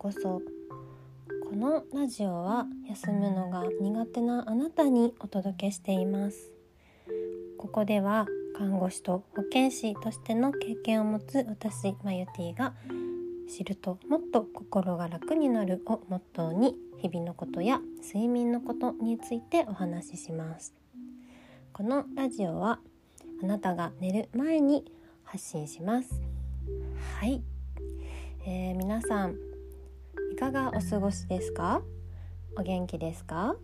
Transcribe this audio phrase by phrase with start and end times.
[0.00, 0.40] こそ。
[1.50, 6.50] このラジオは休むのが苦手なあなたにお届けしています。
[7.58, 8.26] ここでは
[8.56, 12.72] 看護師と保健師としての経験を持つ私マユティが
[13.54, 20.72] 知るともっと心が楽になるをモットーに日々のことや睡眠のことについてお話しします。
[21.74, 22.80] このラジオは
[23.42, 24.90] あなたが寝る前に
[25.24, 26.22] 発信します。
[27.20, 27.42] はい、
[28.46, 29.49] えー、皆さん
[30.40, 31.82] かがお過ごしですか？
[32.56, 33.56] お元気ですか？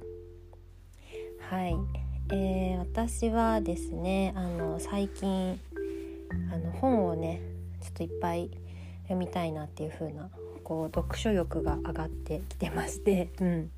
[1.48, 1.74] はい、
[2.34, 5.58] えー、私はですねあの最近
[6.52, 7.40] あの本をね
[7.80, 8.50] ちょっといっぱい
[9.04, 10.28] 読みたいなっていう風な
[10.64, 13.70] こう読書欲が上がってきてまして、 うん、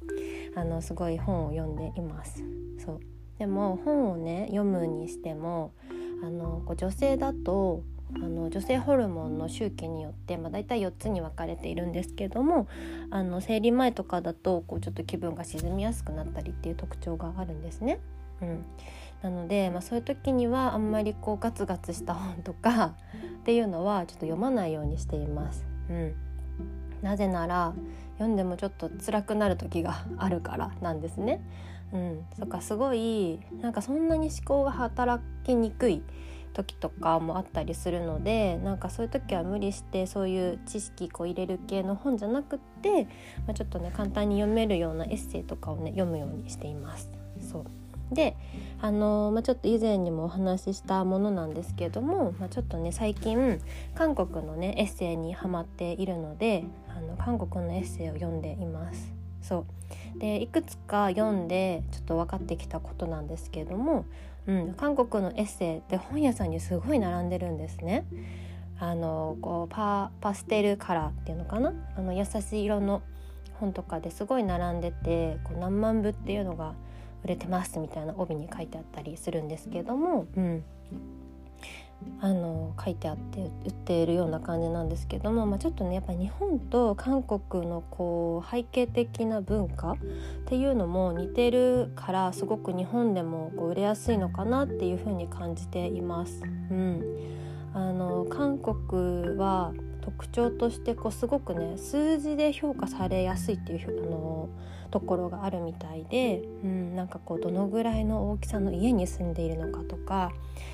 [0.56, 2.42] あのすごい本を読んでいます。
[2.84, 3.00] そう。
[3.38, 5.70] でも本をね読むにしても
[6.20, 12.68] あのこう女性だとあの女性ホルモンの周期によって、まあ、大体4つに分かれているんですけども
[13.10, 18.00] あの生理前とかだとこうちょっと気分が沈みやすくなったりっていう特徴があるんですね。
[18.40, 18.64] うん、
[19.22, 22.94] なので、まあ、そういう時にはあんまりこうガツガツした本とか
[23.40, 25.66] っていうのはちょっと読まないようにしています。
[25.90, 26.14] うん、
[27.02, 27.74] なぜなら
[28.14, 31.40] 読んでもちょっと辛くなる時があるからなんですね。
[31.92, 36.02] うん、そっかすごいなんかそんなに思考が働きにくい
[36.58, 43.04] 時とかもあったりするのでなんかそういう時は無理してそういう知識こう入れる系の本じゃなくって、
[43.46, 47.08] まあ、ちょっとね簡単に読めるようなエッセイとかをね読むようにしています。
[47.40, 47.64] そう
[48.14, 48.36] で
[48.80, 53.60] あのー、まあ、ちょっと以前にもお話ししたものなんですけども、まあ、ちょっとね最近
[53.94, 59.12] 韓国のねエッセイにハマっているのであの韓国のエッセイを読んでいます。
[59.42, 59.58] そ
[60.16, 64.04] うでいくつか読んでちょっと分かってきたことなんですけども、
[64.48, 68.06] うん、韓国のエッセイって本屋さんにすごい並んでるんですね。
[68.80, 71.72] あのこうパパステルカラーっていうのかな？
[71.96, 73.02] あの優しい色の
[73.60, 76.74] 本とかですごい並んでてこう何万部っていうのが
[77.24, 80.64] 売れてますみたいな帯に書いてあったりするんですけども、うん、
[82.20, 89.96] あの書いてあって売っているような感じなんですけども、まあ、ちょっとねやっぱ日本と韓国のこう背景的な文化っ
[90.46, 96.42] ていうのも似てるからすごく日本でもこう売れやすいのかなっていうふうに感じています。
[96.42, 97.02] うん、
[97.72, 99.72] あの韓国は
[100.08, 104.48] 特徴としてこうすごくね数字で評価されやすいっていうあの
[104.90, 110.32] ところがあるみたいで、うん、なんかこうどのぐらいの大きさの家に住んでいるのかとか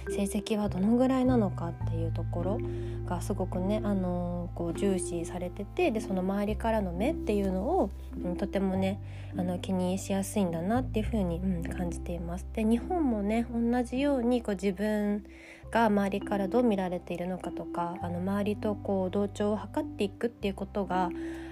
[0.09, 2.61] 成績はどのぐらいなのかっていうところ
[3.07, 7.91] がすごくね、あのこう重視されててでその周りからの目っていうのを、
[8.25, 9.01] うん、とてもね
[9.37, 12.47] あの気にしやすいんだなっていうふうに、うん、感じています。
[12.55, 15.25] で日本もね同じようにこう自分
[15.71, 21.11] が周りからどう見られているのかとかあの周りとこう同調を図っていくっていうことが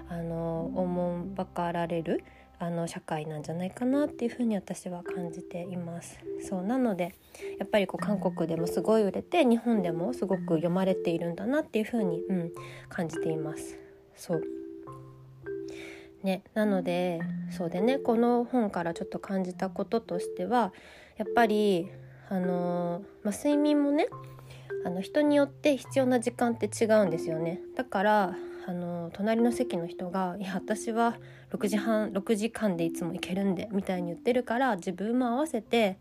[0.08, 2.24] あのおもんばかられる
[2.58, 6.20] あの社会なんじゃないかなっていうふうに私は感じています。
[6.48, 7.14] そうなので
[7.58, 12.52] やっぱりこう韓国でもすごい売れて日本でもすごく読まれているんだなっていうふうに、うん、
[12.88, 13.78] 感じています。
[14.14, 14.42] そう。
[16.22, 17.20] ねなので
[17.50, 20.72] そうでねこの本からちょっと感じたこととしては
[21.16, 21.88] やっぱり
[22.32, 24.06] あのまあ、睡眠もね
[24.87, 27.60] あの人によって必要な時間って違うんですよね。
[27.76, 28.34] だから
[28.66, 31.19] あの隣の席の人が「いや私は
[31.53, 35.98] 6時半6時間でいつも行けるんで」みたいに言ってるから自分も合わせて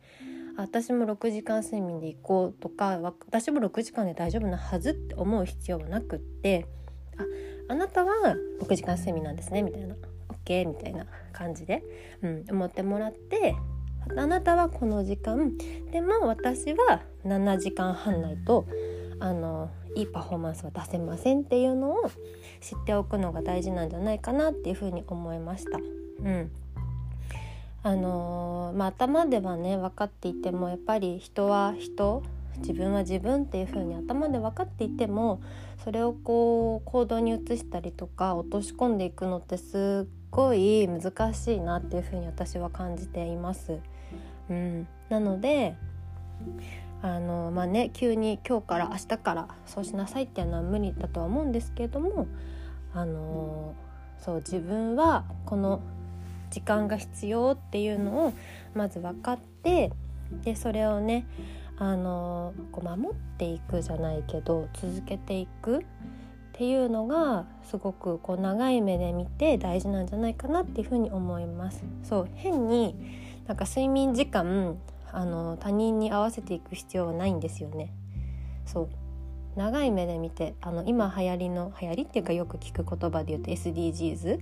[0.56, 6.66] 私も6時間睡眠で行こうとか私も6時間で大丈夫なはずって思う必要はなくって
[7.18, 9.96] ああなたは6時間睡眠なんですねみたいな。
[10.46, 11.84] OK みたいな感じで、
[12.22, 13.56] うん、思ってもらって
[14.16, 15.58] あなたはこの時間
[15.92, 18.66] でも私は7時間半ないと
[19.20, 22.12] あのいいパフォーマンスは出せませんっていうのを
[22.62, 25.78] 知っておくのが大事なんじゃないかなっていうふうに思いました。
[25.78, 25.82] う
[26.30, 26.52] ん
[27.84, 32.22] あのー、まあ、頭ではね分かっていてもやっぱり人は人
[32.58, 35.42] 自分は自分っていう風に頭で分かっていても
[35.84, 43.80] それをこう行動に移したりとか落とし込んでいくのってすっごい難しいなっていう風に私は感じています。
[44.50, 45.76] うん、なので
[47.02, 52.28] あのまあね急に今日から明日からそうしなさいっていうのは無理だとは思うんですけれども
[52.94, 53.74] あの
[54.20, 55.82] そう自分はこの
[56.52, 58.34] 時間が必要っていうのを
[58.76, 59.92] まず分かって
[60.44, 61.26] でそれをね
[61.82, 65.82] あのこう守っていくじゃないけど続けていくっ
[66.54, 71.84] ていうのがすごくこう長い目で見て大事なんじゃないかなっていうふうに思います。
[72.04, 72.96] そう変に
[73.48, 74.78] なんか睡眠時間
[75.12, 77.92] あの他人に合わせていく必要はないんですよね。
[78.68, 78.90] そう
[79.56, 84.40] 長い目で見てあの今流行りの流行りっていうかよく聞く言葉で言うと SDGs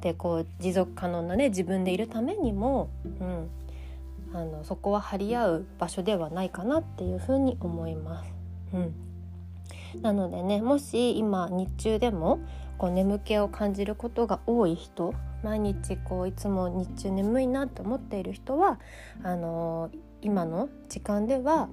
[0.00, 2.88] でこう持続可能なね自分でいるためにも、
[3.20, 3.50] うん、
[4.32, 8.32] あのそこは張り合う場所ではないかなっていうふうに思います。
[8.74, 8.94] うん
[10.02, 12.40] なのでねもし今日中でも
[12.76, 18.78] こう眠気を感じることが多い人毎日こういつも日中眠いなって思っている人は
[19.22, 21.68] あのー、今の時間では、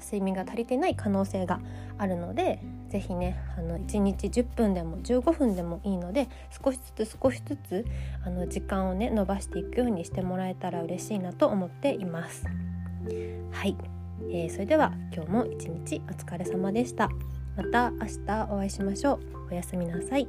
[0.00, 1.60] 睡眠が足りてない可能性が
[1.98, 6.28] あるので是非ねあの1日10分でも15分でもいいので
[6.64, 7.84] 少しずつ少しずつ
[8.24, 12.44] あの時間をね伸ばしていくようにしてもらえたら嬉しいなと思っています。
[13.52, 13.76] はい、
[14.30, 17.08] えー、それでは今日も一日お疲れ様でした。
[17.56, 19.20] また明日お会いしましょう。
[19.50, 20.28] おやすみなさい。